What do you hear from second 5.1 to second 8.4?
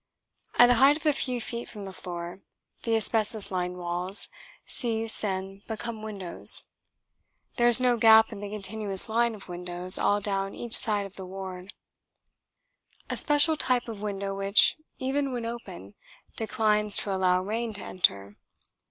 and become windows. There is no gap in